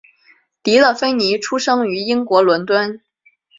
[0.63, 3.03] 迪乐芬妮出生于英国伦敦。